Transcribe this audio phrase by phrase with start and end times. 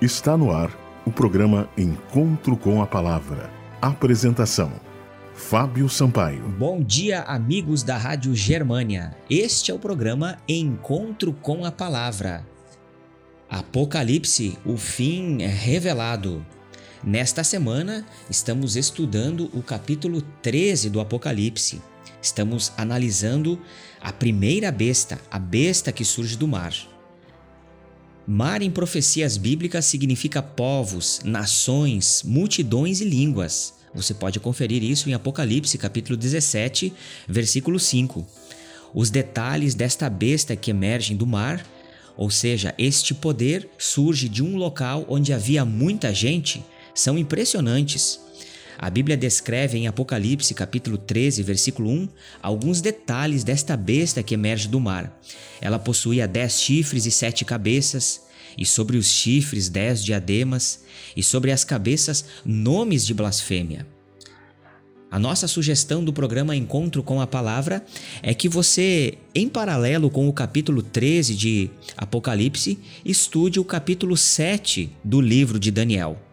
[0.00, 0.70] Está no ar
[1.04, 3.50] o programa Encontro com a Palavra.
[3.82, 4.70] Apresentação:
[5.34, 6.48] Fábio Sampaio.
[6.56, 9.16] Bom dia, amigos da Rádio Germânia.
[9.28, 12.46] Este é o programa Encontro com a Palavra.
[13.50, 16.46] Apocalipse, o fim é revelado.
[17.02, 21.82] Nesta semana, estamos estudando o capítulo 13 do Apocalipse.
[22.22, 23.60] Estamos analisando
[24.00, 26.72] a primeira besta, a besta que surge do mar.
[28.30, 33.72] Mar em profecias bíblicas significa povos, nações, multidões e línguas.
[33.94, 36.92] Você pode conferir isso em Apocalipse, capítulo 17,
[37.26, 38.26] versículo 5.
[38.92, 41.64] Os detalhes desta besta que emergem do mar,
[42.18, 46.62] ou seja, este poder surge de um local onde havia muita gente,
[46.94, 48.20] são impressionantes.
[48.80, 52.08] A Bíblia descreve em Apocalipse, capítulo 13, versículo 1,
[52.40, 55.20] alguns detalhes desta besta que emerge do mar.
[55.60, 58.22] Ela possuía dez chifres e sete cabeças,
[58.56, 60.84] e sobre os chifres dez diademas,
[61.16, 63.84] e sobre as cabeças nomes de blasfêmia.
[65.10, 67.84] A nossa sugestão do programa Encontro com a Palavra
[68.22, 74.88] é que você, em paralelo com o capítulo 13 de Apocalipse, estude o capítulo 7
[75.02, 76.27] do livro de Daniel.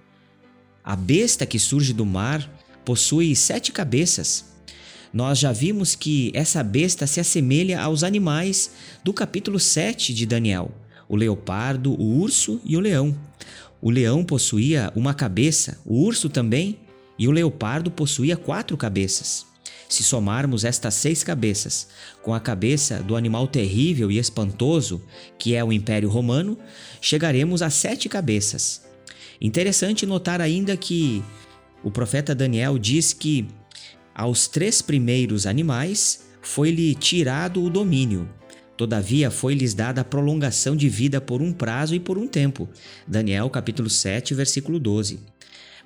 [0.86, 2.48] A besta que surge do mar
[2.86, 4.46] possui sete cabeças.
[5.12, 8.70] Nós já vimos que essa besta se assemelha aos animais
[9.04, 10.70] do capítulo 7 de Daniel:
[11.10, 13.18] o leopardo, o urso e o leão.
[13.82, 16.78] O leão possuía uma cabeça, o urso também,
[17.18, 19.44] e o leopardo possuía quatro cabeças.
[19.90, 21.88] Se somarmos estas seis cabeças
[22.22, 25.02] com a cabeça do animal terrível e espantoso,
[25.40, 26.60] que é o Império Romano,
[27.02, 28.85] chegaremos a sete cabeças.
[29.40, 31.24] Interessante notar ainda que
[31.84, 33.48] o profeta Daniel diz que
[34.14, 38.30] aos três primeiros animais foi-lhe tirado o domínio.
[38.78, 42.68] Todavia foi-lhes dada a prolongação de vida por um prazo e por um tempo.
[43.08, 45.20] Daniel capítulo 7, versículo 12.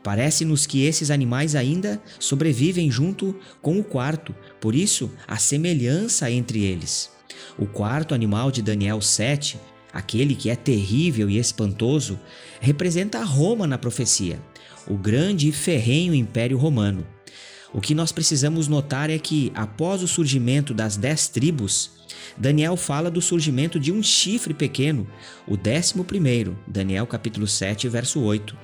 [0.03, 6.63] Parece-nos que esses animais ainda sobrevivem junto com o quarto, por isso a semelhança entre
[6.63, 7.11] eles.
[7.57, 9.59] O quarto animal de Daniel 7
[9.91, 12.19] aquele que é terrível e espantoso,
[12.59, 14.39] representa Roma na profecia,
[14.87, 17.05] o grande e ferrenho Império Romano.
[17.73, 21.91] O que nós precisamos notar é que, após o surgimento das dez tribos,
[22.35, 25.07] Daniel fala do surgimento de um chifre pequeno,
[25.47, 28.57] o décimo primeiro, Daniel capítulo 7, verso 8.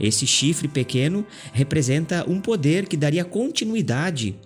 [0.00, 4.36] Esse chifre pequeno representa um poder que daria continuidade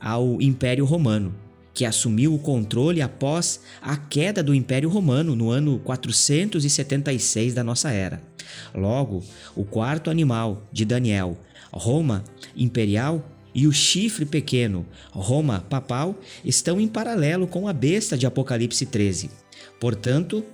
[0.00, 1.43] ao Império Romano
[1.74, 7.90] que assumiu o controle após a queda do Império Romano no ano 476 da nossa
[7.90, 8.22] era.
[8.72, 9.22] Logo,
[9.56, 11.36] o quarto animal de Daniel,
[11.72, 12.22] Roma
[12.56, 18.84] imperial, e o chifre pequeno, Roma papal, estão em paralelo com a besta de Apocalipse
[18.84, 19.30] 13.
[19.78, 20.44] Portanto,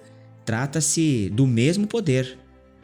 [0.45, 2.39] trata-se do mesmo poder.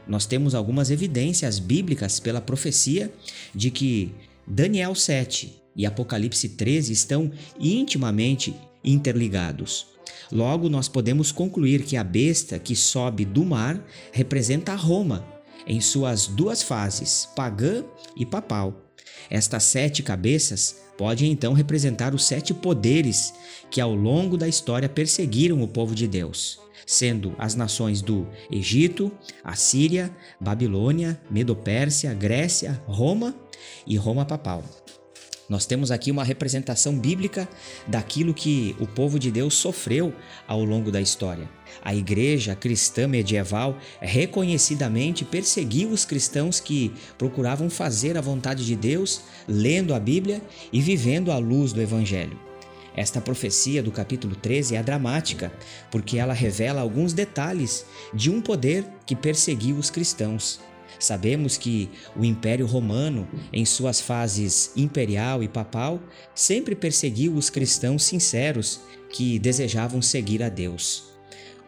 [0.09, 3.13] Nós temos algumas evidências bíblicas pela profecia
[3.55, 4.15] de que
[4.47, 9.87] Daniel 7 e Apocalipse 13 estão intimamente interligados.
[10.33, 13.81] Logo, nós podemos concluir que a besta que sobe do mar
[14.13, 15.25] representa Roma,
[15.67, 17.85] em suas duas fases, pagã
[18.17, 18.83] e papal.
[19.29, 23.35] Estas sete cabeças podem então representar os sete poderes
[23.71, 29.13] que ao longo da história perseguiram o povo de Deus, sendo as nações do Egito,
[29.43, 33.35] Assíria, Babilônia, Medopérsia, Grécia, Roma
[33.87, 34.65] e Roma papal.
[35.49, 37.49] Nós temos aqui uma representação bíblica
[37.87, 40.13] daquilo que o povo de Deus sofreu
[40.47, 41.49] ao longo da história.
[41.83, 49.23] A igreja cristã medieval reconhecidamente perseguiu os cristãos que procuravam fazer a vontade de Deus,
[49.47, 50.43] lendo a Bíblia
[50.73, 52.39] e vivendo à luz do Evangelho.
[52.97, 55.53] Esta profecia do capítulo 13 é dramática,
[55.91, 60.61] porque ela revela alguns detalhes de um poder que perseguiu os cristãos.
[60.99, 66.01] Sabemos que o Império Romano, em suas fases imperial e papal,
[66.35, 68.81] sempre perseguiu os cristãos sinceros
[69.11, 71.17] que desejavam seguir a Deus.